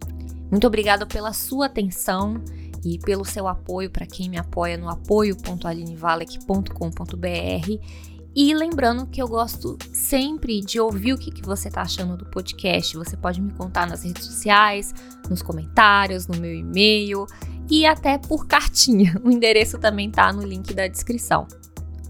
Muito 0.52 0.68
obrigada 0.68 1.06
pela 1.06 1.32
sua 1.32 1.68
atenção 1.68 2.44
e 2.84 3.00
pelo 3.00 3.24
seu 3.24 3.48
apoio 3.48 3.90
para 3.90 4.06
quem 4.06 4.30
me 4.30 4.38
apoia 4.38 4.78
no 4.78 4.90
apoio.alinevalek.com.br. 4.90 7.82
E 8.36 8.54
lembrando 8.54 9.08
que 9.08 9.22
eu 9.22 9.28
gosto 9.30 9.78
sempre 9.94 10.60
de 10.60 10.82
ouvir 10.82 11.14
o 11.14 11.18
que, 11.18 11.32
que 11.32 11.44
você 11.44 11.70
está 11.70 11.84
achando 11.84 12.18
do 12.18 12.26
podcast. 12.26 12.98
Você 12.98 13.16
pode 13.16 13.40
me 13.40 13.54
contar 13.54 13.88
nas 13.88 14.04
redes 14.04 14.26
sociais, 14.26 14.94
nos 15.30 15.42
comentários, 15.42 16.28
no 16.28 16.36
meu 16.36 16.54
e-mail 16.54 17.26
e 17.72 17.86
até 17.86 18.18
por 18.18 18.48
cartinha. 18.48 19.16
O 19.24 19.32
endereço 19.32 19.80
também 19.80 20.10
está 20.10 20.34
no 20.34 20.46
link 20.46 20.74
da 20.74 20.88
descrição. 20.88 21.48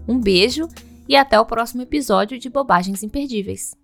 Um 0.08 0.18
beijo 0.18 0.66
e 1.08 1.14
até 1.14 1.38
o 1.38 1.46
próximo 1.46 1.82
episódio 1.82 2.36
de 2.36 2.50
Bobagens 2.50 3.04
Imperdíveis. 3.04 3.76